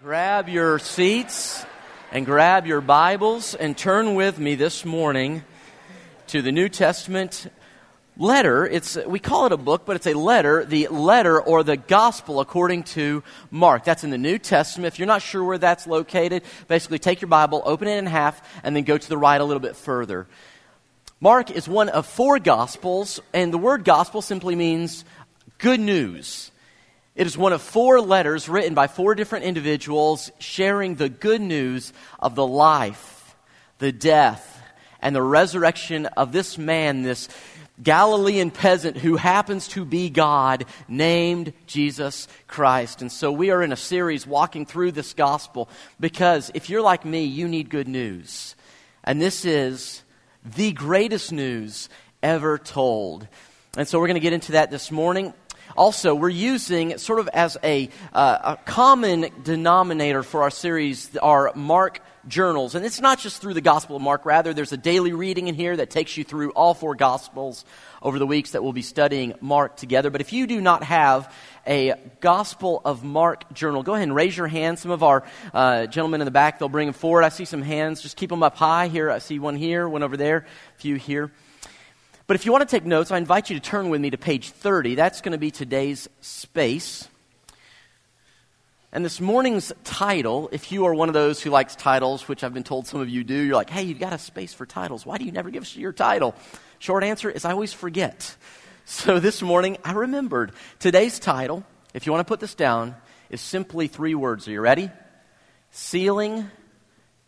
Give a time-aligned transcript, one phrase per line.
[0.00, 1.66] Grab your seats
[2.12, 5.42] and grab your Bibles and turn with me this morning
[6.28, 7.50] to the New Testament
[8.16, 8.64] letter.
[8.64, 12.38] It's, we call it a book, but it's a letter, the letter or the gospel
[12.38, 13.82] according to Mark.
[13.82, 14.94] That's in the New Testament.
[14.94, 18.40] If you're not sure where that's located, basically take your Bible, open it in half,
[18.62, 20.28] and then go to the right a little bit further.
[21.20, 25.04] Mark is one of four gospels, and the word gospel simply means
[25.58, 26.52] good news.
[27.18, 31.92] It is one of four letters written by four different individuals sharing the good news
[32.20, 33.34] of the life,
[33.78, 34.62] the death,
[35.02, 37.28] and the resurrection of this man, this
[37.82, 43.02] Galilean peasant who happens to be God, named Jesus Christ.
[43.02, 47.04] And so we are in a series walking through this gospel because if you're like
[47.04, 48.54] me, you need good news.
[49.02, 50.04] And this is
[50.44, 51.88] the greatest news
[52.22, 53.26] ever told.
[53.76, 55.34] And so we're going to get into that this morning.
[55.78, 61.52] Also, we're using sort of as a, uh, a common denominator for our series our
[61.54, 62.74] Mark journals.
[62.74, 65.54] And it's not just through the Gospel of Mark, rather, there's a daily reading in
[65.54, 67.64] here that takes you through all four Gospels
[68.02, 70.10] over the weeks that we'll be studying Mark together.
[70.10, 71.32] But if you do not have
[71.64, 74.80] a Gospel of Mark journal, go ahead and raise your hand.
[74.80, 75.22] Some of our
[75.54, 77.22] uh, gentlemen in the back, they'll bring them forward.
[77.22, 78.00] I see some hands.
[78.00, 78.88] Just keep them up high.
[78.88, 81.30] Here, I see one here, one over there, a few here.
[82.28, 84.18] But if you want to take notes, I invite you to turn with me to
[84.18, 84.96] page 30.
[84.96, 87.08] That's going to be today's space.
[88.92, 92.52] And this morning's title, if you are one of those who likes titles, which I've
[92.52, 95.06] been told some of you do, you're like, hey, you've got a space for titles.
[95.06, 96.34] Why do you never give us your title?
[96.78, 98.36] Short answer is I always forget.
[98.90, 100.52] So this morning I remembered.
[100.78, 102.96] Today's title, if you want to put this down,
[103.28, 104.48] is simply three words.
[104.48, 104.90] Are you ready?
[105.72, 106.50] Ceiling,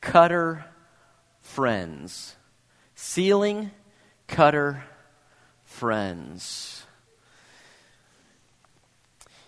[0.00, 0.64] cutter,
[1.42, 2.34] friends.
[2.94, 3.72] Ceiling,
[4.26, 4.82] cutter,
[5.80, 6.84] friends.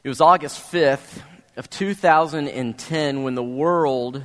[0.03, 1.21] It was August 5th
[1.59, 4.23] of 2010 when the world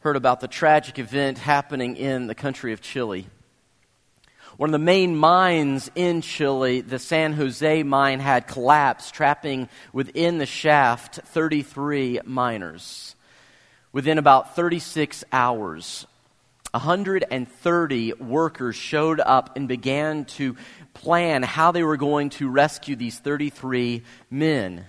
[0.00, 3.26] heard about the tragic event happening in the country of Chile.
[4.58, 10.36] One of the main mines in Chile, the San Jose mine, had collapsed, trapping within
[10.36, 13.16] the shaft 33 miners.
[13.92, 16.06] Within about 36 hours,
[16.74, 20.56] 130 workers showed up and began to
[20.92, 24.84] plan how they were going to rescue these 33 men.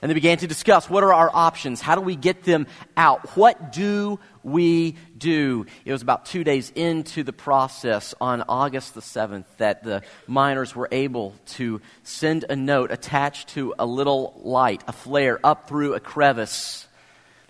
[0.00, 1.82] And they began to discuss what are our options?
[1.82, 2.66] How do we get them
[2.96, 3.36] out?
[3.36, 5.66] What do we do?
[5.84, 10.74] It was about two days into the process on August the 7th that the miners
[10.74, 15.92] were able to send a note attached to a little light, a flare, up through
[15.92, 16.86] a crevice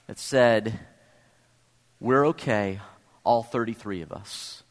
[0.08, 0.80] that said,
[2.00, 2.80] We're okay
[3.28, 4.62] all 33 of us.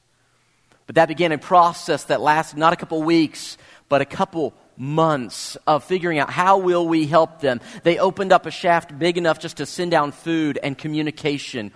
[0.87, 3.55] But that began a process that lasted not a couple weeks,
[3.87, 7.61] but a couple months of figuring out how will we help them.
[7.83, 11.71] They opened up a shaft big enough just to send down food and communication.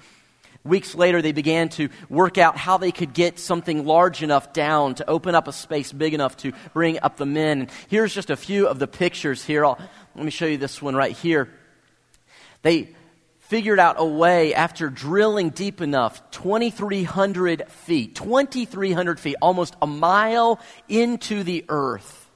[0.63, 4.95] Weeks later, they began to work out how they could get something large enough down
[4.95, 7.67] to open up a space big enough to bring up the men.
[7.89, 9.65] here's just a few of the pictures here.
[9.65, 9.79] I'll,
[10.15, 11.47] let me show you this one right here.
[12.63, 12.95] They
[13.51, 20.57] figured out a way after drilling deep enough 2,300 feet, 2,300 feet, almost a mile
[20.88, 22.31] into the earth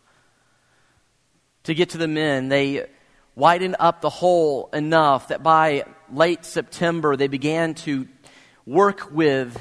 [1.63, 2.49] to get to the men.
[2.49, 2.85] They
[3.33, 8.09] widened up the hole enough that by late September they began to
[8.65, 9.57] work with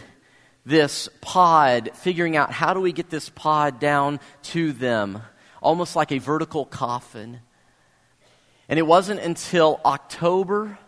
[0.67, 5.23] this pod, figuring out how do we get this pod down to them,
[5.63, 7.39] almost like a vertical coffin.
[8.69, 10.81] And it wasn't until October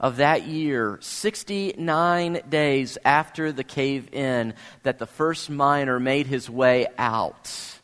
[0.00, 6.48] of that year, 69 days after the cave in, that the first miner made his
[6.48, 7.78] way out.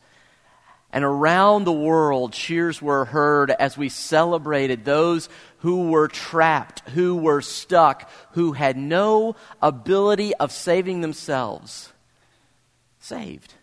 [0.91, 5.29] And around the world, cheers were heard as we celebrated those
[5.59, 11.93] who were trapped, who were stuck, who had no ability of saving themselves.
[12.99, 13.53] Saved.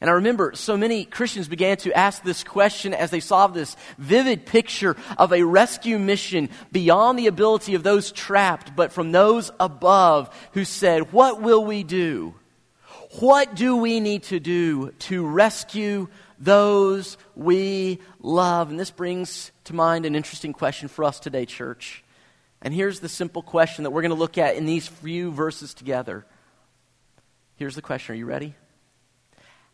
[0.00, 3.76] And I remember so many Christians began to ask this question as they saw this
[3.96, 9.50] vivid picture of a rescue mission beyond the ability of those trapped, but from those
[9.58, 12.34] above who said, What will we do?
[13.20, 16.08] What do we need to do to rescue
[16.38, 18.68] those we love?
[18.68, 22.04] And this brings to mind an interesting question for us today, church.
[22.60, 25.72] And here's the simple question that we're going to look at in these few verses
[25.72, 26.26] together.
[27.54, 28.54] Here's the question Are you ready?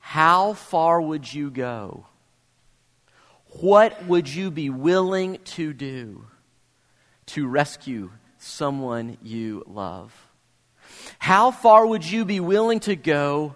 [0.02, 2.04] How far would you go?
[3.60, 6.26] What would you be willing to do
[7.26, 10.12] to rescue someone you love?
[11.18, 13.54] How far would you be willing to go?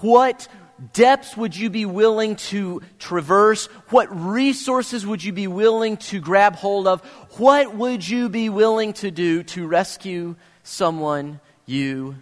[0.00, 0.48] What
[0.94, 3.66] depths would you be willing to traverse?
[3.90, 7.02] What resources would you be willing to grab hold of?
[7.38, 12.16] What would you be willing to do to rescue someone you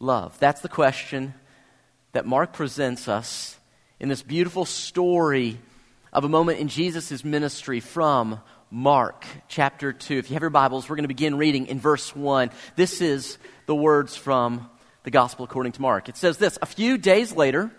[0.00, 0.36] love?
[0.40, 1.34] That's the question
[2.16, 3.58] that Mark presents us
[4.00, 5.60] in this beautiful story
[6.14, 8.40] of a moment in Jesus' ministry from
[8.70, 10.16] Mark chapter 2.
[10.16, 12.50] If you have your Bibles, we're going to begin reading in verse 1.
[12.74, 13.36] This is
[13.66, 14.70] the words from
[15.02, 16.08] the Gospel according to Mark.
[16.08, 17.70] It says this A few days later,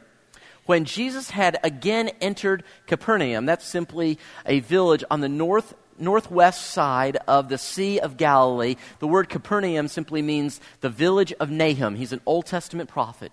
[0.67, 7.17] when Jesus had again entered Capernaum, that's simply a village on the north northwest side
[7.27, 8.75] of the Sea of Galilee.
[8.99, 11.95] The word Capernaum simply means the village of Nahum.
[11.95, 13.31] He's an Old Testament prophet.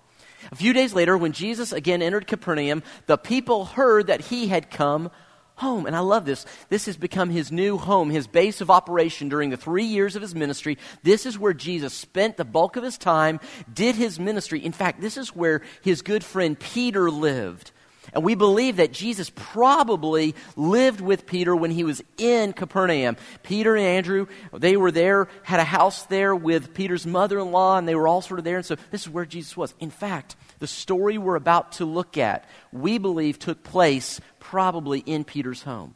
[0.51, 4.69] A few days later, when Jesus again entered Capernaum, the people heard that he had
[4.69, 5.11] come
[5.55, 5.85] home.
[5.85, 6.45] And I love this.
[6.69, 10.21] This has become his new home, his base of operation during the three years of
[10.21, 10.77] his ministry.
[11.03, 13.39] This is where Jesus spent the bulk of his time,
[13.73, 14.63] did his ministry.
[14.63, 17.71] In fact, this is where his good friend Peter lived.
[18.15, 23.17] And we believe that Jesus probably lived with Peter when he was in Capernaum.
[23.43, 27.77] Peter and Andrew, they were there, had a house there with Peter's mother in law,
[27.77, 28.55] and they were all sort of there.
[28.55, 29.73] And so this is where Jesus was.
[29.81, 35.25] In fact, the story we're about to look at, we believe took place probably in
[35.25, 35.93] Peter's home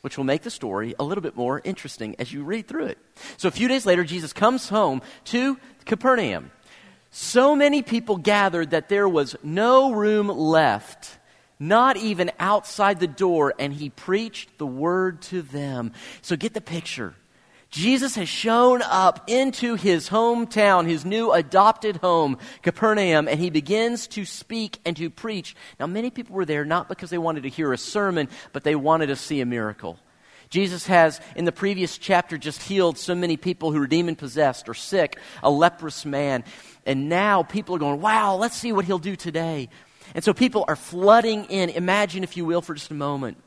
[0.00, 2.98] which will make the story a little bit more interesting as you read through it.
[3.36, 6.50] So a few days later, Jesus comes home to Capernaum.
[7.12, 11.01] So many people gathered that there was no room left
[11.68, 15.92] not even outside the door, and he preached the word to them.
[16.20, 17.14] So get the picture.
[17.70, 24.06] Jesus has shown up into his hometown, his new adopted home, Capernaum, and he begins
[24.08, 25.56] to speak and to preach.
[25.80, 28.74] Now, many people were there not because they wanted to hear a sermon, but they
[28.74, 29.98] wanted to see a miracle.
[30.50, 34.68] Jesus has, in the previous chapter, just healed so many people who were demon possessed
[34.68, 36.44] or sick, a leprous man.
[36.84, 39.70] And now people are going, wow, let's see what he'll do today.
[40.14, 41.70] And so people are flooding in.
[41.70, 43.38] Imagine, if you will, for just a moment,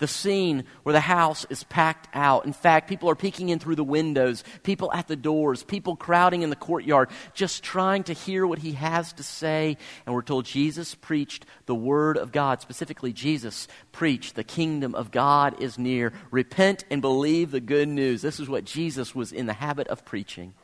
[0.00, 2.46] the scene where the house is packed out.
[2.46, 6.42] In fact, people are peeking in through the windows, people at the doors, people crowding
[6.42, 9.76] in the courtyard, just trying to hear what he has to say.
[10.06, 12.60] And we're told Jesus preached the word of God.
[12.62, 16.12] Specifically, Jesus preached the kingdom of God is near.
[16.30, 18.22] Repent and believe the good news.
[18.22, 20.54] This is what Jesus was in the habit of preaching.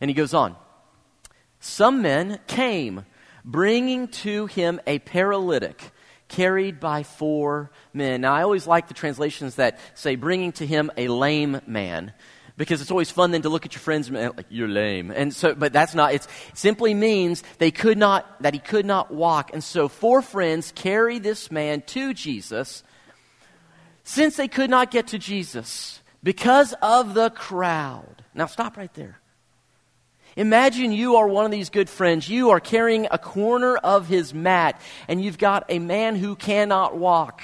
[0.00, 0.54] And he goes on.
[1.60, 3.06] Some men came
[3.44, 5.92] bringing to him a paralytic
[6.28, 8.22] carried by four men.
[8.22, 12.12] Now, I always like the translations that say bringing to him a lame man
[12.56, 15.10] because it's always fun then to look at your friends and like you're lame.
[15.10, 19.12] And so but that's not it simply means they could not that he could not
[19.12, 19.52] walk.
[19.52, 22.82] And so four friends carry this man to jesus.
[24.04, 28.24] Since they could not get to jesus because of the crowd.
[28.34, 29.20] Now stop right there
[30.36, 32.28] Imagine you are one of these good friends.
[32.28, 36.96] You are carrying a corner of his mat, and you've got a man who cannot
[36.96, 37.40] walk.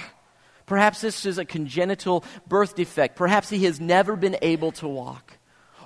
[0.67, 3.17] Perhaps this is a congenital birth defect.
[3.17, 5.37] Perhaps he has never been able to walk.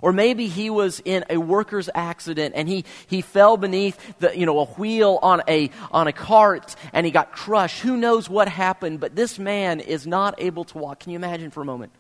[0.03, 4.45] Or maybe he was in a worker's accident and he, he fell beneath the, you
[4.45, 7.81] know, a wheel on a, on a cart and he got crushed.
[7.81, 11.01] Who knows what happened, but this man is not able to walk.
[11.01, 11.93] Can you imagine for a moment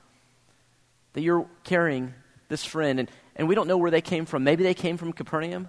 [1.14, 2.12] that you're carrying
[2.48, 4.44] this friend and and we don't know where they came from.
[4.44, 5.68] Maybe they came from Capernaum.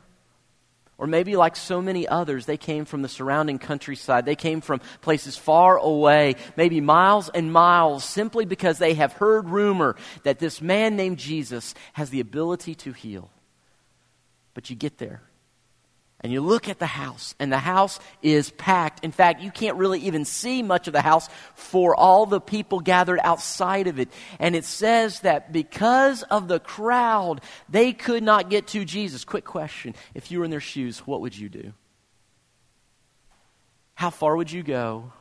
[0.98, 4.26] Or maybe, like so many others, they came from the surrounding countryside.
[4.26, 9.50] They came from places far away, maybe miles and miles, simply because they have heard
[9.50, 13.30] rumor that this man named Jesus has the ability to heal.
[14.54, 15.22] But you get there,
[16.22, 19.04] and you look at the house, and the house is packed.
[19.04, 22.80] In fact, you can't really even see much of the house for all the people
[22.80, 24.10] gathered outside of it.
[24.40, 29.26] And it says that because of the crowd, they could not get to Jesus.
[29.26, 31.74] Quick question if you were in their shoes, what would you do?
[33.94, 35.12] How far would you go?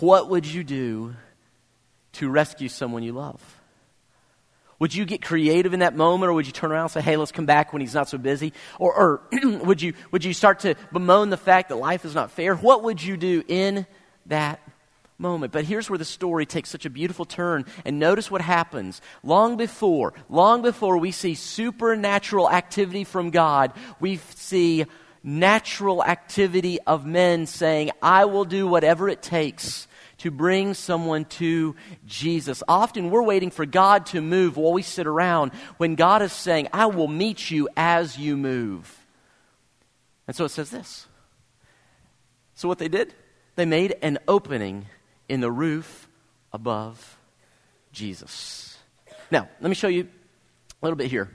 [0.00, 1.16] What would you do
[2.12, 3.42] to rescue someone you love?
[4.78, 7.16] Would you get creative in that moment, or would you turn around and say, hey,
[7.16, 8.52] let's come back when he's not so busy?
[8.78, 12.30] Or, or would, you, would you start to bemoan the fact that life is not
[12.30, 12.54] fair?
[12.54, 13.86] What would you do in
[14.26, 14.60] that
[15.18, 15.52] moment?
[15.52, 17.64] But here's where the story takes such a beautiful turn.
[17.86, 19.00] And notice what happens.
[19.22, 24.84] Long before, long before we see supernatural activity from God, we see
[25.22, 31.76] natural activity of men saying, I will do whatever it takes to bring someone to
[32.06, 32.62] Jesus.
[32.68, 36.68] Often we're waiting for God to move while we sit around when God is saying,
[36.72, 38.96] I will meet you as you move.
[40.26, 41.06] And so it says this.
[42.54, 43.14] So what they did,
[43.56, 44.86] they made an opening
[45.28, 46.08] in the roof
[46.52, 47.18] above
[47.92, 48.78] Jesus.
[49.30, 51.30] Now, let me show you a little bit here.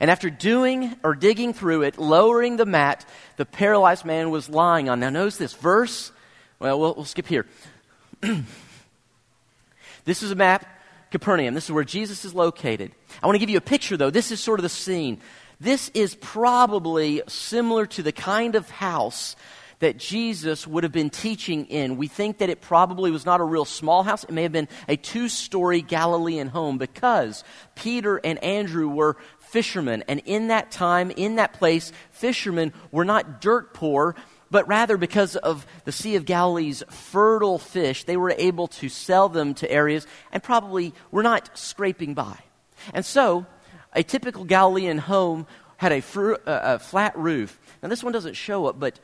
[0.00, 3.04] And after doing or digging through it, lowering the mat,
[3.36, 5.00] the paralyzed man was lying on.
[5.00, 6.12] Now, notice this verse.
[6.58, 7.46] Well, we'll, we'll skip here.
[10.04, 10.66] this is a map,
[11.10, 11.54] Capernaum.
[11.54, 12.92] This is where Jesus is located.
[13.22, 14.10] I want to give you a picture, though.
[14.10, 15.20] This is sort of the scene.
[15.60, 19.36] This is probably similar to the kind of house
[19.80, 21.96] that Jesus would have been teaching in.
[21.96, 24.22] We think that it probably was not a real small house.
[24.22, 27.42] It may have been a two story Galilean home because
[27.74, 30.04] Peter and Andrew were fishermen.
[30.06, 34.14] And in that time, in that place, fishermen were not dirt poor,
[34.52, 39.30] but rather because of the Sea of Galilee's fertile fish, they were able to sell
[39.30, 42.38] them to areas and probably were not scraping by.
[42.92, 43.46] And so,
[43.94, 45.46] a typical Galilean home
[45.78, 47.58] had a, uh, a flat roof.
[47.82, 49.00] Now, this one doesn't show up, but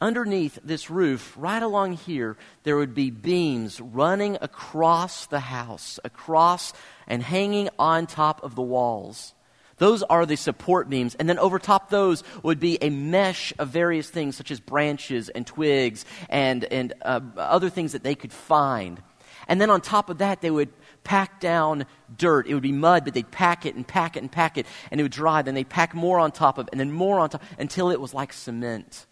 [0.00, 6.72] underneath this roof, right along here, there would be beams running across the house, across
[7.08, 9.34] and hanging on top of the walls.
[9.82, 11.16] Those are the support beams.
[11.16, 15.28] And then over top those would be a mesh of various things, such as branches
[15.28, 19.02] and twigs and, and uh, other things that they could find.
[19.48, 20.68] And then on top of that, they would
[21.02, 21.86] pack down
[22.16, 22.46] dirt.
[22.46, 25.00] It would be mud, but they'd pack it and pack it and pack it, and
[25.00, 25.42] it would dry.
[25.42, 28.00] Then they'd pack more on top of it, and then more on top, until it
[28.00, 29.06] was like cement.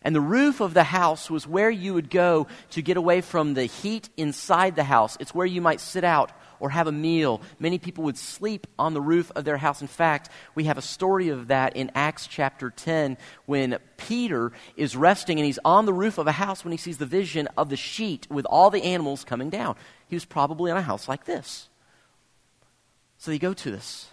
[0.00, 3.52] And the roof of the house was where you would go to get away from
[3.52, 5.18] the heat inside the house.
[5.20, 7.40] It's where you might sit out or have a meal.
[7.58, 9.80] Many people would sleep on the roof of their house.
[9.80, 14.96] In fact, we have a story of that in Acts chapter 10 when Peter is
[14.96, 17.68] resting and he's on the roof of a house when he sees the vision of
[17.68, 19.76] the sheet with all the animals coming down.
[20.08, 21.68] He was probably in a house like this.
[23.18, 24.08] So they go to this.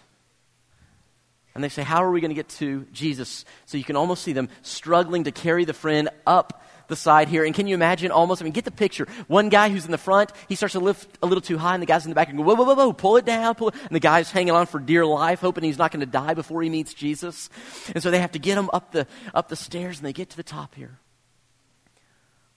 [1.54, 3.46] And they say, How are we going to get to Jesus?
[3.64, 7.44] So you can almost see them struggling to carry the friend up the side here.
[7.44, 9.06] And can you imagine almost, I mean, get the picture.
[9.26, 11.82] One guy who's in the front, he starts to lift a little too high, and
[11.82, 13.68] the guys in the back and go, whoa, whoa, whoa, whoa, pull it down, pull
[13.68, 13.74] it.
[13.74, 16.62] And the guy's hanging on for dear life, hoping he's not going to die before
[16.62, 17.48] he meets Jesus.
[17.94, 20.30] And so they have to get him up the, up the stairs, and they get
[20.30, 20.98] to the top here.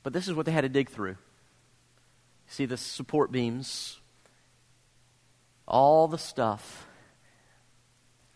[0.04, 1.18] But this is what they had to dig through.
[2.48, 4.00] See the support beams,
[5.68, 6.88] all the stuff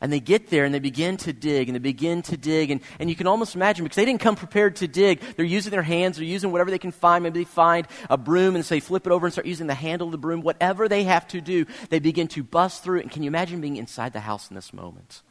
[0.03, 2.71] and they get there and they begin to dig and they begin to dig.
[2.71, 5.21] And, and you can almost imagine because they didn't come prepared to dig.
[5.37, 7.23] They're using their hands, they're using whatever they can find.
[7.23, 10.09] Maybe they find a broom and say, flip it over and start using the handle
[10.09, 10.41] of the broom.
[10.41, 12.99] Whatever they have to do, they begin to bust through.
[12.99, 15.21] And can you imagine being inside the house in this moment?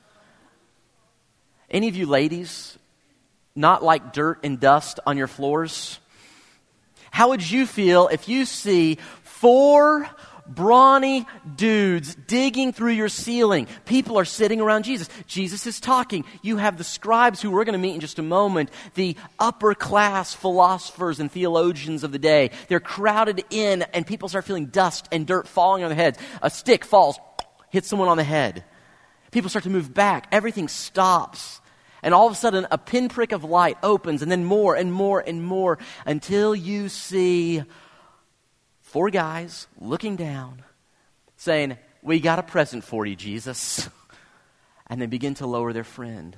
[1.70, 2.78] Any of you ladies
[3.54, 6.00] not like dirt and dust on your floors?
[7.10, 10.08] How would you feel if you see four
[10.46, 13.66] brawny dudes digging through your ceiling.
[13.84, 15.08] People are sitting around Jesus.
[15.26, 16.24] Jesus is talking.
[16.42, 19.74] You have the scribes who we're going to meet in just a moment, the upper
[19.74, 22.50] class philosophers and theologians of the day.
[22.68, 26.18] They're crowded in, and people start feeling dust and dirt falling on their heads.
[26.42, 27.18] A stick falls,
[27.70, 28.64] hits someone on the head.
[29.30, 30.28] People start to move back.
[30.30, 31.60] Everything stops.
[32.02, 35.20] And all of a sudden, a pinprick of light opens, and then more and more
[35.20, 37.62] and more until you see
[38.92, 40.62] four guys looking down,
[41.38, 43.88] saying, We got a present for you, Jesus.
[44.88, 46.36] And they begin to lower their friend.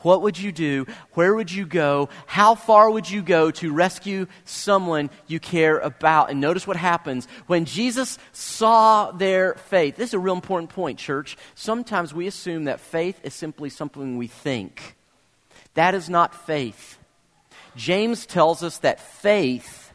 [0.00, 0.84] What would you do?
[1.12, 2.10] Where would you go?
[2.26, 6.30] How far would you go to rescue someone you care about?
[6.30, 9.96] And notice what happens when Jesus saw their faith.
[9.96, 11.38] This is a real important point, church.
[11.54, 14.96] Sometimes we assume that faith is simply something we think.
[15.72, 16.98] That is not faith.
[17.74, 19.87] James tells us that faith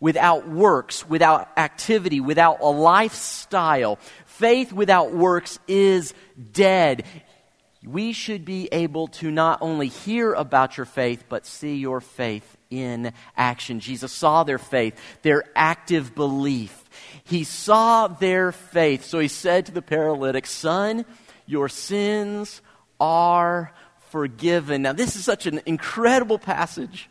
[0.00, 3.98] without works, without activity, without a lifestyle.
[4.26, 6.14] Faith without works is
[6.52, 7.04] dead.
[7.84, 12.56] We should be able to not only hear about your faith, but see your faith
[12.70, 13.80] in action.
[13.80, 16.84] Jesus saw their faith, their active belief.
[17.24, 19.04] He saw their faith.
[19.04, 21.04] So he said to the paralytic, Son,
[21.46, 22.60] your sins
[23.00, 23.72] are
[24.10, 24.82] forgiven.
[24.82, 27.08] Now, this is such an incredible passage.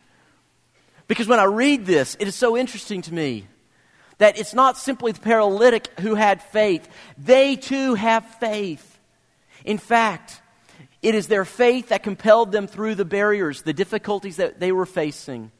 [1.08, 3.46] Because when I read this, it is so interesting to me
[4.18, 8.98] that it's not simply the paralytic who had faith, they too have faith.
[9.64, 10.42] In fact,
[11.02, 14.86] it is their faith that compelled them through the barriers, the difficulties that they were
[14.86, 15.50] facing.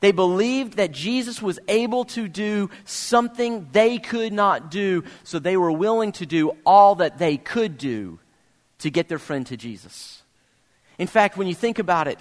[0.00, 5.56] They believed that Jesus was able to do something they could not do, so they
[5.56, 8.18] were willing to do all that they could do
[8.78, 10.22] to get their friend to Jesus.
[10.98, 12.18] In fact, when you think about it,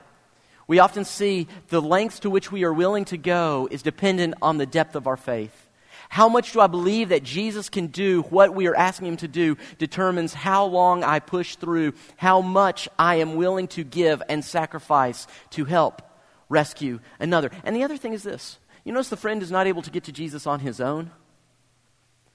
[0.72, 4.58] we often see the lengths to which we are willing to go is dependent on
[4.58, 5.68] the depth of our faith.
[6.08, 9.28] How much do I believe that Jesus can do what we are asking him to
[9.28, 14.46] do determines how long I push through, how much I am willing to give and
[14.46, 16.02] sacrifice to help
[16.48, 17.52] rescue another.
[17.66, 20.06] And the other thing is this you notice the friend is not able to get
[20.06, 21.12] to Jesus on his own?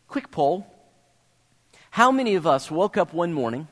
[0.09, 0.66] Quick poll.
[1.88, 3.66] How many of us woke up one morning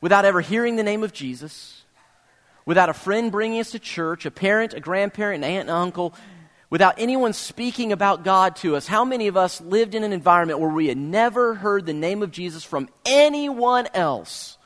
[0.00, 1.84] without ever hearing the name of Jesus,
[2.66, 6.14] without a friend bringing us to church, a parent, a grandparent, an aunt, and uncle,
[6.68, 10.58] without anyone speaking about God to us, how many of us lived in an environment
[10.58, 14.58] where we had never heard the name of Jesus from anyone else?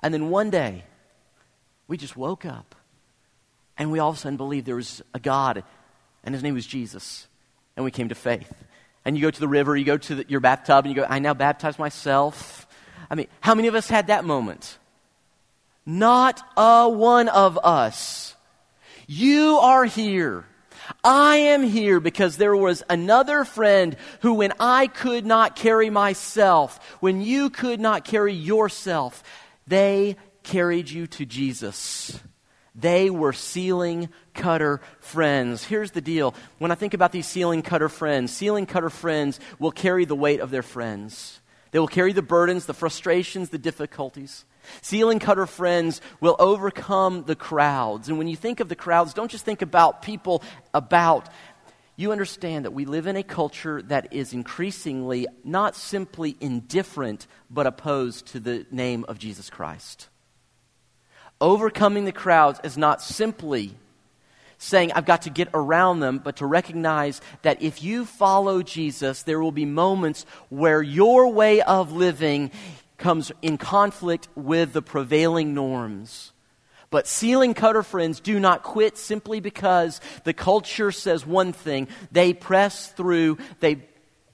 [0.00, 0.84] And then one day,
[1.88, 2.74] we just woke up
[3.78, 5.62] and we all of a sudden believed there was a God
[6.24, 7.28] and his name was Jesus.
[7.76, 8.52] And we came to faith.
[9.04, 11.06] And you go to the river, you go to the, your bathtub, and you go,
[11.08, 12.66] I now baptize myself.
[13.08, 14.78] I mean, how many of us had that moment?
[15.86, 18.34] Not a one of us.
[19.06, 20.44] You are here.
[21.04, 26.80] I am here because there was another friend who, when I could not carry myself,
[27.00, 29.22] when you could not carry yourself,
[29.66, 32.18] they carried you to Jesus.
[32.74, 35.64] They were ceiling cutter friends.
[35.64, 36.34] Here's the deal.
[36.58, 40.40] When I think about these ceiling cutter friends, ceiling cutter friends will carry the weight
[40.40, 41.40] of their friends.
[41.70, 44.44] They will carry the burdens, the frustrations, the difficulties.
[44.82, 48.08] Ceiling cutter friends will overcome the crowds.
[48.08, 50.42] And when you think of the crowds, don't just think about people
[50.74, 51.28] about.
[51.96, 57.66] You understand that we live in a culture that is increasingly not simply indifferent, but
[57.66, 60.08] opposed to the name of Jesus Christ.
[61.40, 63.74] Overcoming the crowds is not simply
[64.58, 69.22] saying, I've got to get around them, but to recognize that if you follow Jesus,
[69.22, 72.50] there will be moments where your way of living
[72.98, 76.32] comes in conflict with the prevailing norms.
[76.90, 81.88] But ceiling cutter friends do not quit simply because the culture says one thing.
[82.12, 83.86] They press through, they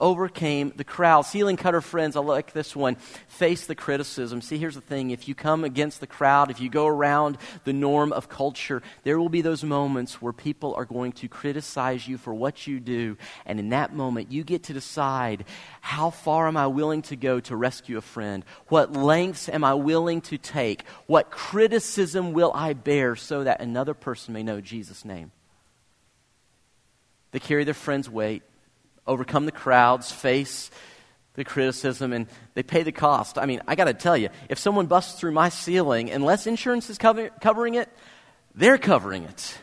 [0.03, 1.23] overcame the crowd.
[1.23, 2.97] Ceiling cutter friends, I like this one,
[3.29, 4.43] face the criticism.
[4.43, 7.73] See, here's the thing if you come against the crowd, if you go around the
[7.73, 12.19] norm of culture, there will be those moments where people are going to criticize you
[12.19, 13.17] for what you do.
[13.47, 15.45] And in that moment, you get to decide
[15.81, 18.45] how far am I willing to go to rescue a friend?
[18.69, 20.85] What lengths am I willing to take?
[21.07, 25.31] What criticism will I bear so that another person may know Jesus' name?
[27.31, 28.43] They carry their friend's weight
[29.07, 30.71] overcome the crowds, face
[31.35, 33.39] the criticism, and they pay the cost.
[33.39, 36.91] I mean, I got to tell you, if someone busts through my ceiling, unless insurance
[36.91, 37.89] is cover- covering it,
[38.55, 39.59] they're covering it.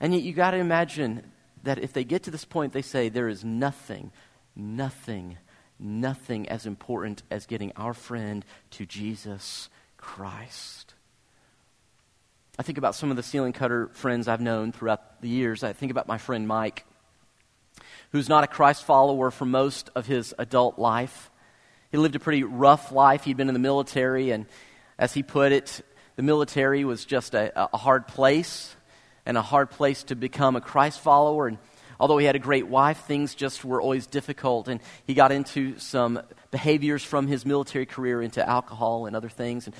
[0.00, 1.22] And yet, you got to imagine
[1.64, 4.12] that if they get to this point, they say, There is nothing,
[4.54, 5.38] nothing,
[5.78, 10.94] nothing as important as getting our friend to Jesus Christ.
[12.58, 15.64] I think about some of the ceiling cutter friends I've known throughout the years.
[15.64, 16.84] I think about my friend Mike
[18.14, 21.32] who's not a Christ follower for most of his adult life.
[21.90, 23.24] He lived a pretty rough life.
[23.24, 24.46] He'd been in the military, and
[25.00, 28.76] as he put it, the military was just a, a hard place
[29.26, 31.48] and a hard place to become a Christ follower.
[31.48, 31.58] And
[31.98, 34.68] although he had a great wife, things just were always difficult.
[34.68, 36.22] And he got into some
[36.52, 39.66] behaviors from his military career into alcohol and other things.
[39.66, 39.74] And,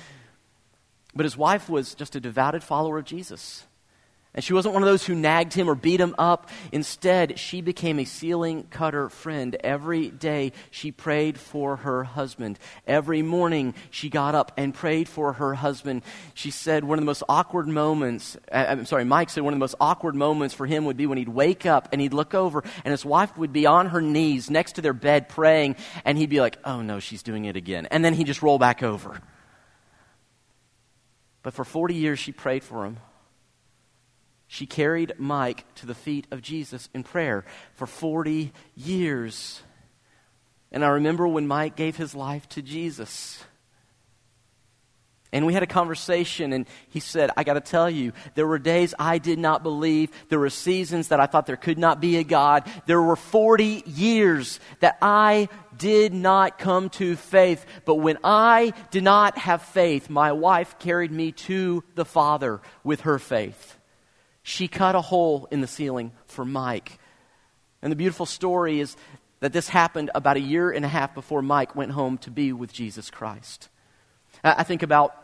[1.15, 3.65] but his wife was just a devoted follower of Jesus.
[4.35, 6.49] And she wasn't one of those who nagged him or beat him up.
[6.73, 9.55] Instead, she became a ceiling cutter friend.
[9.63, 12.59] Every day, she prayed for her husband.
[12.85, 16.03] Every morning, she got up and prayed for her husband.
[16.33, 19.57] She said one of the most awkward moments, uh, I'm sorry, Mike said one of
[19.57, 22.33] the most awkward moments for him would be when he'd wake up and he'd look
[22.33, 26.17] over and his wife would be on her knees next to their bed praying, and
[26.17, 27.85] he'd be like, oh no, she's doing it again.
[27.85, 29.21] And then he'd just roll back over.
[31.41, 32.97] But for 40 years, she prayed for him.
[34.47, 39.61] She carried Mike to the feet of Jesus in prayer for 40 years.
[40.71, 43.43] And I remember when Mike gave his life to Jesus.
[45.35, 48.59] And we had a conversation, and he said, I got to tell you, there were
[48.59, 50.09] days I did not believe.
[50.29, 52.71] There were seasons that I thought there could not be a God.
[52.85, 57.65] There were 40 years that I did not come to faith.
[57.83, 63.01] But when I did not have faith, my wife carried me to the Father with
[63.01, 63.74] her faith.
[64.47, 66.99] She cut a hole in the ceiling for Mike.
[67.81, 68.95] And the beautiful story is
[69.39, 72.53] that this happened about a year and a half before Mike went home to be
[72.53, 73.69] with Jesus Christ.
[74.43, 75.15] I think about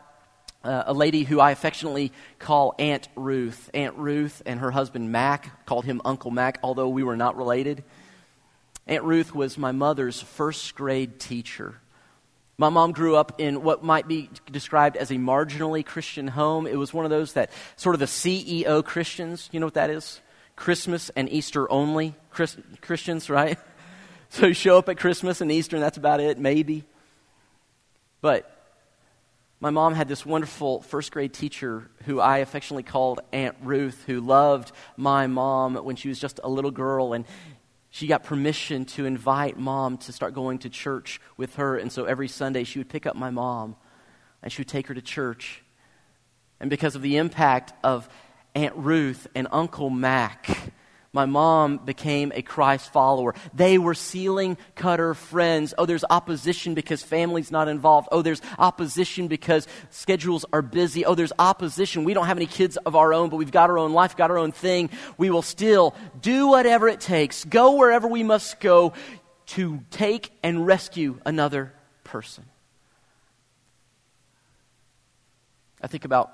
[0.64, 3.70] uh, a lady who I affectionately call Aunt Ruth.
[3.76, 7.84] Aunt Ruth and her husband Mac called him Uncle Mac, although we were not related.
[8.88, 11.81] Aunt Ruth was my mother's first grade teacher.
[12.62, 16.68] My mom grew up in what might be described as a marginally Christian home.
[16.68, 19.90] It was one of those that sort of the CEO Christians, you know what that
[19.90, 20.22] is?
[20.56, 23.58] Christmas and Easter only Chris, Christians, right?
[24.30, 26.86] So you show up at Christmas and Easter, and that's about it, maybe.
[28.22, 28.50] But
[29.60, 34.22] my mom had this wonderful first grade teacher who I affectionately called Aunt Ruth, who
[34.22, 37.12] loved my mom when she was just a little girl.
[37.12, 37.26] And
[37.92, 41.78] she got permission to invite mom to start going to church with her.
[41.78, 43.76] And so every Sunday she would pick up my mom
[44.42, 45.62] and she would take her to church.
[46.62, 48.08] And because of the impact of
[48.56, 50.72] Aunt Ruth and Uncle Mac,
[51.14, 53.36] my mom became a Christ follower.
[53.54, 55.74] They were ceiling cutter friends.
[55.78, 58.08] Oh, there's opposition because family's not involved.
[58.14, 61.04] Oh, there's opposition because schedules are busy.
[61.04, 62.06] Oh, there's opposition.
[62.06, 64.32] We don't have any kids of our own, but we've got our own life, got
[64.32, 64.90] our own thing.
[65.18, 68.94] We will still do whatever it takes, go wherever we must go
[69.48, 71.74] to take and rescue another
[72.06, 72.46] person.
[75.82, 76.32] I think about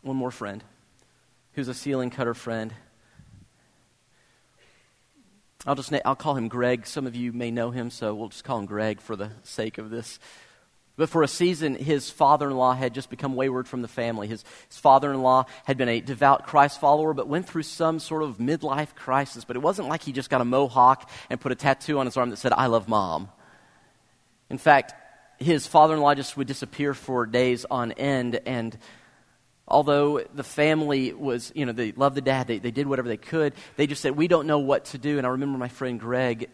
[0.00, 0.64] one more friend
[1.52, 2.72] who's a ceiling cutter friend.
[5.66, 6.86] I'll just I'll call him Greg.
[6.86, 9.76] Some of you may know him, so we'll just call him Greg for the sake
[9.78, 10.18] of this.
[10.96, 14.28] But for a season, his father in law had just become wayward from the family.
[14.28, 17.98] His, his father in law had been a devout Christ follower, but went through some
[17.98, 19.44] sort of midlife crisis.
[19.44, 22.16] But it wasn't like he just got a mohawk and put a tattoo on his
[22.16, 23.30] arm that said, I love mom.
[24.50, 24.94] In fact,
[25.38, 28.76] his father in law just would disappear for days on end, and
[29.70, 33.16] although the family was, you know, they loved the dad, they, they did whatever they
[33.16, 35.18] could, they just said, We don't know what to do.
[35.18, 36.50] And I remember my friend Greg,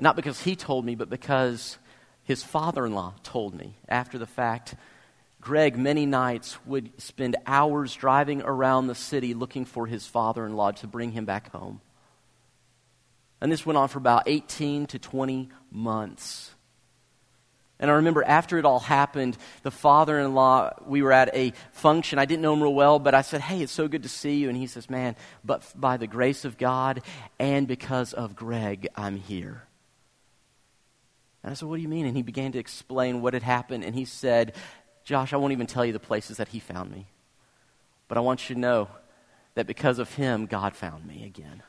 [0.00, 1.78] not because he told me, but because
[2.24, 4.74] his father in law told me after the fact.
[5.40, 10.56] Greg, many nights, would spend hours driving around the city looking for his father in
[10.56, 11.80] law to bring him back home.
[13.40, 16.54] And this went on for about 18 to 20 months.
[17.80, 21.52] And I remember after it all happened, the father in law, we were at a
[21.70, 22.18] function.
[22.18, 24.36] I didn't know him real well, but I said, Hey, it's so good to see
[24.36, 24.48] you.
[24.48, 25.14] And he says, Man,
[25.44, 27.02] but by the grace of God
[27.38, 29.62] and because of Greg, I'm here.
[31.42, 32.06] And I said, What do you mean?
[32.06, 33.84] And he began to explain what had happened.
[33.84, 34.54] And he said,
[35.04, 37.06] Josh, I won't even tell you the places that he found me.
[38.08, 38.88] But I want you to know
[39.54, 41.62] that because of him, God found me again.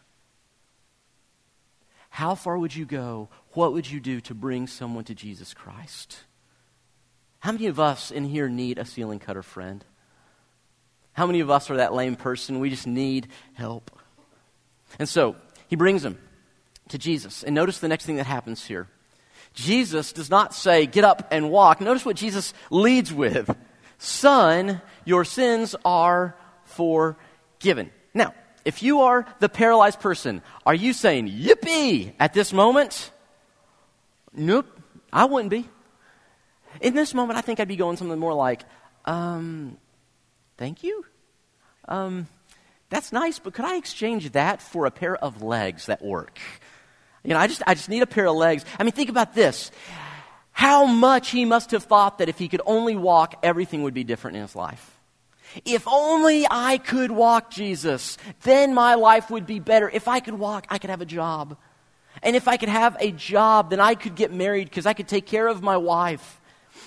[2.10, 3.30] How far would you go?
[3.54, 6.20] What would you do to bring someone to Jesus Christ?
[7.40, 9.84] How many of us in here need a ceiling cutter friend?
[11.14, 12.60] How many of us are that lame person?
[12.60, 13.92] We just need help.
[14.98, 15.36] And so
[15.68, 16.18] he brings him
[16.90, 17.44] to Jesus.
[17.44, 18.88] And notice the next thing that happens here.
[19.54, 21.82] Jesus does not say, get up and walk.
[21.82, 23.56] Notice what Jesus leads with
[23.98, 27.92] Son, your sins are forgiven.
[28.14, 28.34] Now,
[28.66, 33.12] if you are the paralyzed person, are you saying, yippee, at this moment?
[34.34, 34.68] Nope,
[35.12, 35.68] I wouldn't be.
[36.82, 38.64] In this moment, I think I'd be going something more like,
[39.06, 39.78] um,
[40.58, 41.06] thank you.
[41.88, 42.28] Um,
[42.90, 46.40] that's nice, but could I exchange that for a pair of legs that work?
[47.24, 48.66] You know, I just, I just need a pair of legs.
[48.80, 49.72] I mean, think about this.
[50.52, 54.04] How much he must have thought that if he could only walk, everything would be
[54.04, 54.99] different in his life.
[55.66, 59.90] If only I could walk, Jesus, then my life would be better.
[59.90, 61.58] If I could walk, I could have a job.
[62.22, 65.08] And if I could have a job, then I could get married because I could
[65.08, 66.42] take care of my wife.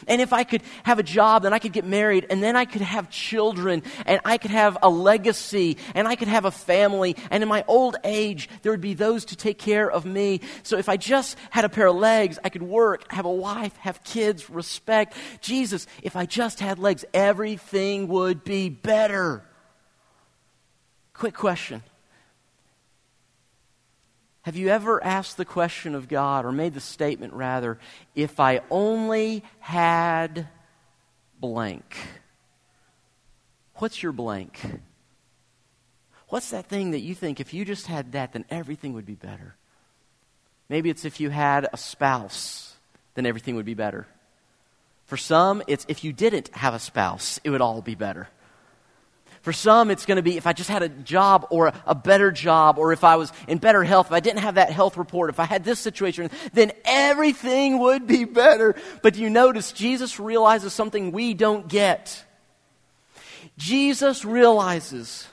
[0.06, 2.64] And if I could have a job, then I could get married, and then I
[2.64, 7.16] could have children, and I could have a legacy, and I could have a family,
[7.30, 10.40] and in my old age, there would be those to take care of me.
[10.62, 13.76] So if I just had a pair of legs, I could work, have a wife,
[13.76, 15.14] have kids, respect.
[15.40, 19.44] Jesus, if I just had legs, everything would be better.
[21.12, 21.82] Quick question
[24.42, 27.78] have you ever asked the question of God, or made the statement rather,
[28.14, 30.48] if I only had
[31.40, 31.96] blank?
[33.76, 34.60] What's your blank?
[36.28, 39.14] What's that thing that you think if you just had that, then everything would be
[39.14, 39.54] better?
[40.68, 42.74] Maybe it's if you had a spouse,
[43.14, 44.06] then everything would be better.
[45.04, 48.28] For some, it's if you didn't have a spouse, it would all be better.
[49.42, 52.30] For some, it's going to be if I just had a job or a, better
[52.30, 55.30] job, or if I was in better health, if I didn't have that health report,
[55.30, 58.76] if I had this situation, then everything would be better.
[59.02, 62.24] But you notice Jesus realizes something we don't get?
[63.58, 65.26] Jesus realizes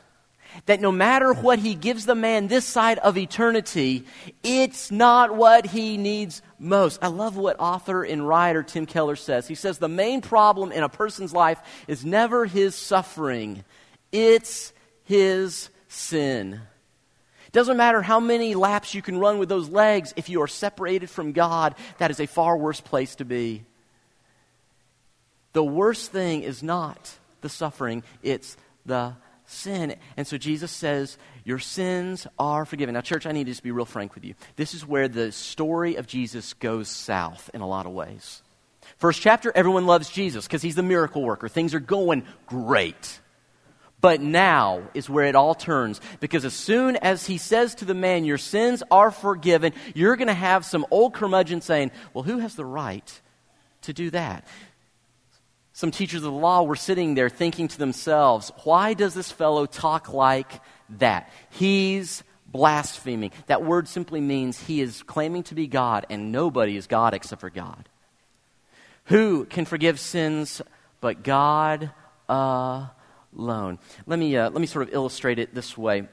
[0.66, 4.06] that no matter what he gives the man this side of eternity,
[4.44, 7.00] it's not what he needs most.
[7.04, 9.48] I love what author and writer Tim Keller says.
[9.48, 13.64] He says the main problem in a person's life is never his suffering,
[14.12, 16.62] it's his sin.
[17.48, 20.48] It doesn't matter how many laps you can run with those legs, if you are
[20.48, 23.64] separated from God, that is a far worse place to be.
[25.54, 29.14] The worst thing is not the suffering, it's the
[29.48, 29.96] sin.
[30.16, 32.94] And so Jesus says, Your sins are forgiven.
[32.94, 34.36] Now, church, I need to just be real frank with you.
[34.56, 38.44] This is where the story of Jesus goes south in a lot of ways.
[38.98, 41.48] First chapter, everyone loves Jesus because he's the miracle worker.
[41.48, 43.20] Things are going great.
[44.02, 46.00] But now is where it all turns.
[46.20, 50.28] Because as soon as he says to the man, Your sins are forgiven, you're going
[50.28, 53.22] to have some old curmudgeon saying, Well, who has the right
[53.82, 54.48] to do that?
[55.74, 59.66] Some teachers of the law were sitting there thinking to themselves, Why does this fellow
[59.66, 60.62] talk like
[60.98, 61.32] that?
[61.50, 63.32] He's blaspheming.
[63.48, 67.42] That word simply means he is claiming to be God, and nobody is God except
[67.42, 67.90] for God.
[69.06, 70.62] Who can forgive sins
[71.02, 71.92] but God
[72.30, 72.90] alone?
[73.34, 76.08] Let me, uh, let me sort of illustrate it this way.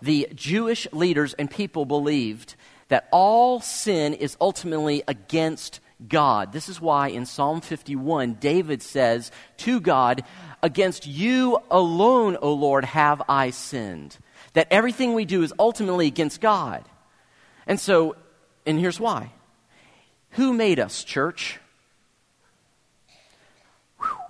[0.00, 2.56] The Jewish leaders and people believed
[2.88, 6.52] that all sin is ultimately against God.
[6.52, 10.24] This is why in Psalm 51, David says to God,
[10.62, 14.16] Against you alone, O Lord, have I sinned
[14.52, 16.84] that everything we do is ultimately against God.
[17.66, 18.16] And so,
[18.66, 19.32] and here's why.
[20.32, 21.58] Who made us, church?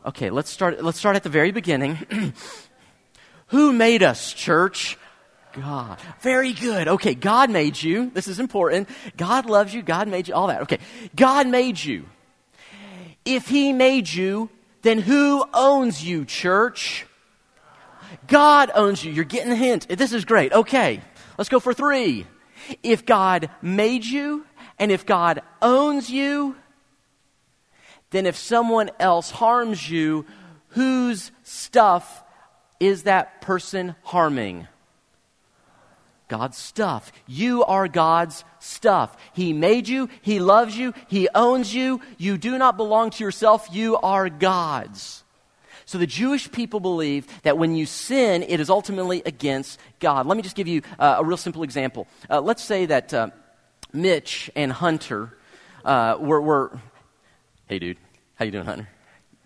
[0.04, 1.96] Okay, let's start, let's start at the very beginning.
[3.48, 4.98] Who made us, church?
[5.52, 5.98] God.
[6.20, 6.88] Very good.
[6.88, 8.10] Okay, God made you.
[8.10, 8.88] This is important.
[9.16, 9.82] God loves you.
[9.82, 10.34] God made you.
[10.34, 10.62] All that.
[10.62, 10.78] Okay.
[11.14, 12.06] God made you.
[13.24, 14.50] If He made you,
[14.82, 17.06] then who owns you, church?
[18.26, 19.12] God owns you.
[19.12, 19.88] You're getting the hint.
[19.88, 20.52] This is great.
[20.52, 21.00] Okay,
[21.38, 22.26] let's go for three.
[22.82, 24.46] If God made you
[24.78, 26.56] and if God owns you,
[28.12, 30.24] then if someone else harms you,
[30.68, 32.22] whose stuff
[32.78, 34.68] is that person harming?
[36.28, 37.12] God's stuff.
[37.26, 39.16] You are God's stuff.
[39.34, 42.00] He made you, He loves you, He owns you.
[42.16, 45.24] You do not belong to yourself, you are God's.
[45.84, 50.26] So the Jewish people believe that when you sin, it is ultimately against God.
[50.26, 52.06] Let me just give you uh, a real simple example.
[52.30, 53.28] Uh, let's say that uh,
[53.92, 55.36] Mitch and Hunter
[55.84, 56.80] uh, were, were,
[57.72, 57.96] hey dude,
[58.34, 58.86] how you doing, Hunter?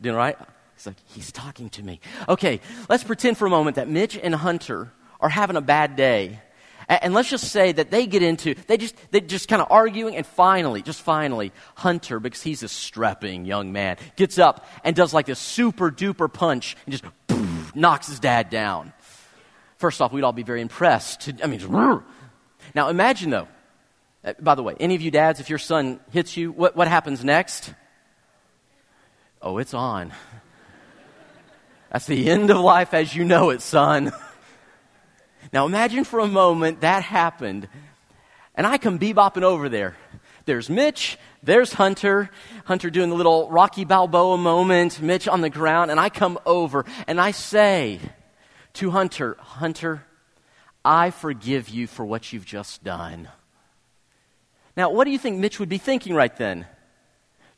[0.01, 0.37] Doing all right?
[0.75, 2.01] He's like, he's talking to me.
[2.29, 6.41] Okay, let's pretend for a moment that Mitch and Hunter are having a bad day
[6.89, 10.17] and let's just say that they get into, they just, they just kind of arguing,
[10.17, 15.15] and finally, just finally, Hunter, because he's a strapping young man, gets up and does
[15.15, 18.93] like this super duper punch and just poof, knocks his dad down.
[19.79, 21.29] First off, we'd all be very impressed.
[21.43, 21.73] I mean, just,
[22.75, 23.49] now imagine though,
[24.25, 26.89] uh, by the way, any of you dads, if your son hits you, what, what
[26.89, 27.73] happens next?
[29.47, 30.13] Oh, it's on.
[31.93, 34.11] That's the end of life as you know it, son.
[35.53, 37.69] Now imagine for a moment that happened,
[38.57, 39.97] and I come bebopping over there.
[40.47, 42.29] There's Mitch, there's Hunter,
[42.65, 46.85] Hunter doing the little Rocky Balboa moment, Mitch on the ground, and I come over
[47.07, 48.01] and I say
[48.73, 50.05] to Hunter, Hunter,
[50.85, 53.29] I forgive you for what you've just done.
[54.77, 56.67] Now, what do you think Mitch would be thinking right then?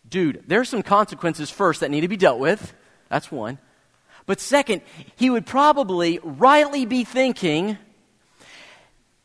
[0.08, 2.72] Dude, there's some consequences first that need to be dealt with.
[3.08, 3.58] That's one.
[4.26, 4.82] But second,
[5.16, 7.78] he would probably rightly be thinking,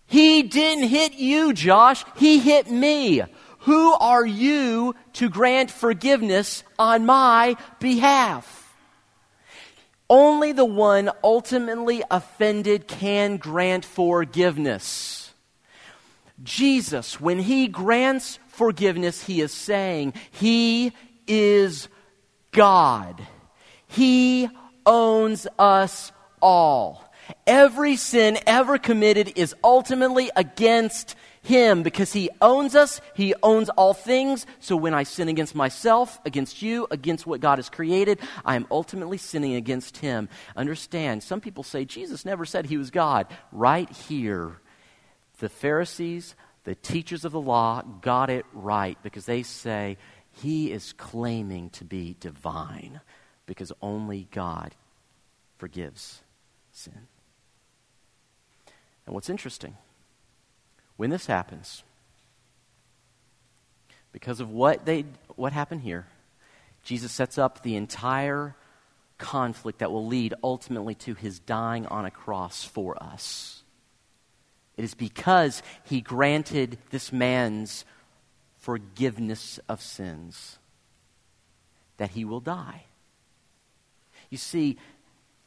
[0.05, 2.03] He didn't hit you, Josh.
[2.15, 3.21] He hit me.
[3.59, 8.75] Who are you to grant forgiveness on my behalf?
[10.09, 15.33] Only the one ultimately offended can grant forgiveness.
[16.43, 20.93] Jesus, when he grants forgiveness, he is saying, He
[21.27, 21.89] is
[22.51, 23.21] God.
[23.87, 24.49] He
[24.85, 26.11] owns us
[26.41, 27.03] all.
[27.47, 33.93] Every sin ever committed is ultimately against him because he owns us, he owns all
[33.93, 34.45] things.
[34.59, 38.65] So when I sin against myself, against you, against what God has created, I am
[38.71, 40.29] ultimately sinning against him.
[40.55, 43.27] Understand, some people say Jesus never said he was God.
[43.51, 44.57] Right here,
[45.39, 49.97] the Pharisees, the teachers of the law, got it right because they say
[50.31, 53.01] he is claiming to be divine
[53.45, 54.73] because only God
[55.57, 56.21] forgives
[56.71, 57.07] sin.
[59.05, 59.75] And what's interesting,
[60.95, 61.83] when this happens,
[64.13, 66.07] because of what, they, what happened here,
[66.83, 68.55] Jesus sets up the entire
[69.17, 73.62] conflict that will lead ultimately to his dying on a cross for us.
[74.77, 77.85] It is because he granted this man's
[78.57, 80.57] forgiveness of sins
[81.97, 82.85] that he will die.
[84.29, 84.77] You see,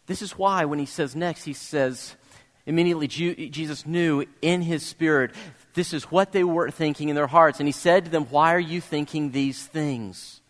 [0.06, 2.14] this is why when he says next, he says,
[2.66, 5.32] immediately Jesus knew in his spirit
[5.74, 7.58] this is what they were thinking in their hearts.
[7.58, 10.40] And he said to them, Why are you thinking these things?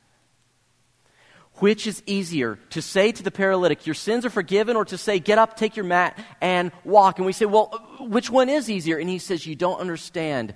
[1.59, 5.19] Which is easier, to say to the paralytic, Your sins are forgiven, or to say,
[5.19, 7.19] Get up, take your mat, and walk?
[7.19, 7.69] And we say, Well,
[8.01, 8.99] which one is easier?
[8.99, 10.55] And he says, You don't understand.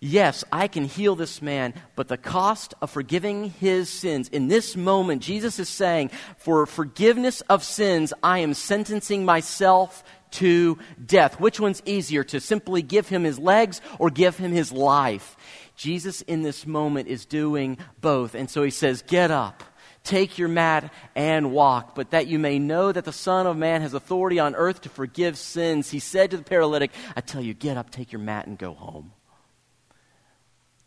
[0.00, 4.76] Yes, I can heal this man, but the cost of forgiving his sins, in this
[4.76, 11.40] moment, Jesus is saying, for forgiveness of sins, I am sentencing myself to death.
[11.40, 15.36] Which one's easier, to simply give him his legs or give him his life?
[15.74, 18.36] Jesus, in this moment, is doing both.
[18.36, 19.64] And so he says, Get up.
[20.08, 23.82] Take your mat and walk, but that you may know that the Son of Man
[23.82, 25.90] has authority on earth to forgive sins.
[25.90, 28.72] He said to the paralytic, I tell you, get up, take your mat, and go
[28.72, 29.12] home.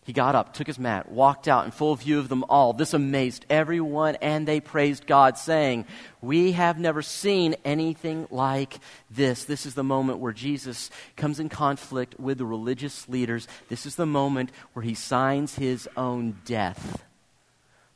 [0.03, 2.73] He got up, took his mat, walked out in full view of them all.
[2.73, 5.85] This amazed everyone, and they praised God, saying,
[6.19, 8.79] We have never seen anything like
[9.11, 9.43] this.
[9.43, 13.47] This is the moment where Jesus comes in conflict with the religious leaders.
[13.69, 17.03] This is the moment where he signs his own death.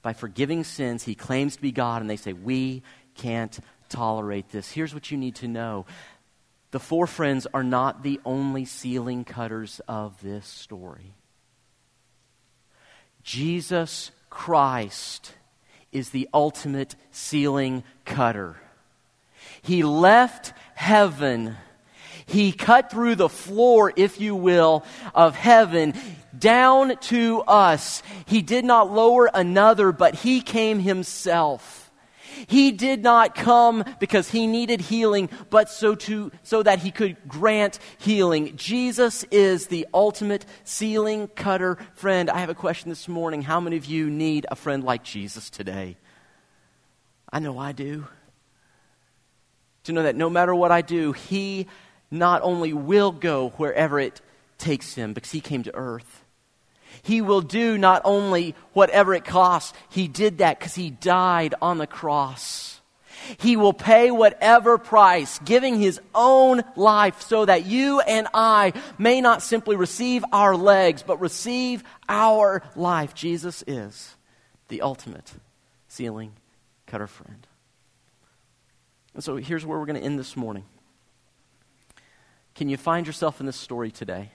[0.05, 2.83] By forgiving sins, he claims to be God, and they say, We
[3.15, 3.57] can't
[3.89, 4.69] tolerate this.
[4.69, 5.87] Here's what you need to know
[6.69, 11.15] the four friends are not the only ceiling cutters of this story.
[13.23, 15.33] Jesus Christ
[15.91, 18.57] is the ultimate ceiling cutter.
[19.63, 21.57] He left heaven.
[22.27, 25.95] He cut through the floor, if you will, of heaven
[26.39, 28.03] down to us.
[28.25, 31.91] He did not lower another, but he came himself.
[32.47, 37.15] He did not come because he needed healing, but so, to, so that he could
[37.27, 38.57] grant healing.
[38.57, 42.29] Jesus is the ultimate ceiling cutter friend.
[42.29, 43.41] I have a question this morning.
[43.41, 45.97] How many of you need a friend like Jesus today?
[47.31, 48.07] I know I do.
[49.85, 51.67] To know that no matter what I do, he
[52.11, 54.19] not only will go wherever it
[54.57, 56.24] takes him, because he came to earth
[57.05, 61.77] he will do not only whatever it costs, He did that because He died on
[61.77, 62.81] the cross.
[63.37, 69.21] He will pay whatever price, giving His own life so that you and I may
[69.21, 73.13] not simply receive our legs, but receive our life.
[73.13, 74.15] Jesus is
[74.69, 75.31] the ultimate
[75.87, 76.33] ceiling
[76.87, 77.45] cutter friend.
[79.13, 80.65] And so here's where we're going to end this morning.
[82.55, 84.31] Can you find yourself in this story today?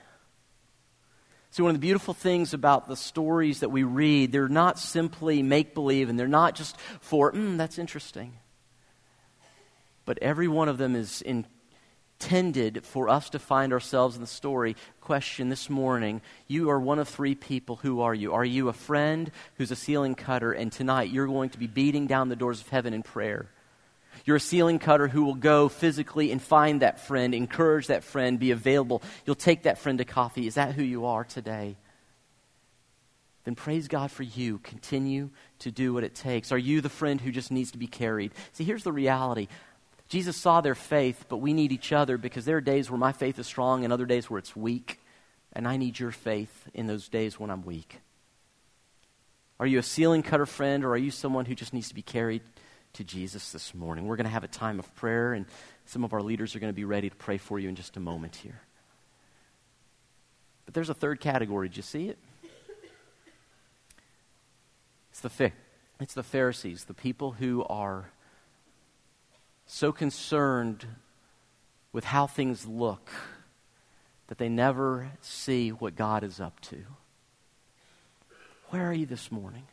[1.53, 5.43] See, one of the beautiful things about the stories that we read, they're not simply
[5.43, 8.35] make believe and they're not just for, mm, that's interesting.
[10.05, 14.77] But every one of them is intended for us to find ourselves in the story.
[15.01, 17.77] Question this morning You are one of three people.
[17.77, 18.33] Who are you?
[18.33, 22.07] Are you a friend who's a ceiling cutter, and tonight you're going to be beating
[22.07, 23.51] down the doors of heaven in prayer?
[24.25, 28.39] You're a ceiling cutter who will go physically and find that friend, encourage that friend,
[28.39, 29.03] be available.
[29.25, 30.47] You'll take that friend to coffee.
[30.47, 31.77] Is that who you are today?
[33.45, 34.59] Then praise God for you.
[34.59, 36.53] Continue to do what it takes.
[36.53, 38.33] Are you the friend who just needs to be carried?
[38.53, 39.49] See, here's the reality.
[40.09, 43.13] Jesus saw their faith, but we need each other because there are days where my
[43.13, 45.01] faith is strong and other days where it's weak.
[45.53, 48.01] And I need your faith in those days when I'm weak.
[49.59, 52.03] Are you a ceiling cutter friend or are you someone who just needs to be
[52.03, 52.43] carried?
[52.95, 54.07] To Jesus this morning.
[54.07, 55.47] We're going to have a time of prayer, and
[55.87, 57.97] some of our leaders are going to be ready to pray for you in just
[57.97, 58.61] a moment here.
[60.65, 61.69] But there's a third category.
[61.69, 62.19] Did you see it?
[65.11, 65.53] It's the,
[66.01, 68.11] it's the Pharisees, the people who are
[69.67, 70.87] so concerned
[71.93, 73.11] with how things look
[74.29, 76.79] that they never see what God is up to.
[78.69, 79.65] Where are you this morning?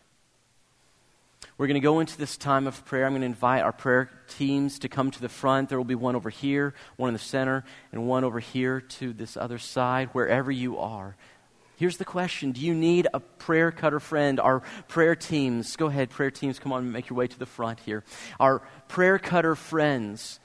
[1.58, 3.06] We're going to go into this time of prayer.
[3.06, 5.69] I'm going to invite our prayer teams to come to the front.
[5.69, 9.13] There will be one over here, one in the center, and one over here to
[9.13, 11.15] this other side, wherever you are.
[11.78, 14.39] Here's the question Do you need a prayer cutter friend?
[14.39, 17.45] Our prayer teams, go ahead, prayer teams, come on and make your way to the
[17.45, 18.04] front here.
[18.39, 20.39] Our prayer cutter friends,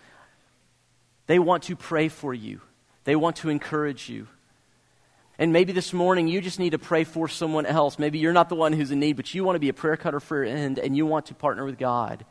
[1.26, 2.60] they want to pray for you,
[3.04, 4.28] they want to encourage you.
[5.38, 7.98] And maybe this morning you just need to pray for someone else.
[7.98, 9.96] Maybe you're not the one who's in need, but you want to be a prayer
[9.96, 12.24] cutter for your end and you want to partner with God.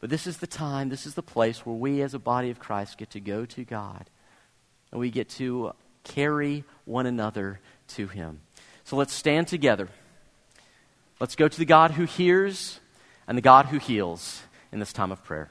[0.00, 2.58] But this is the time, this is the place where we as a body of
[2.58, 4.10] Christ get to go to God
[4.90, 5.72] and we get to
[6.04, 8.40] carry one another to Him.
[8.84, 9.88] So let's stand together.
[11.18, 12.80] Let's go to the God who hears
[13.26, 15.50] and the God who heals in this time of prayer.